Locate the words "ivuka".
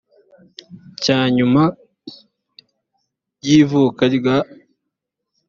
3.59-4.03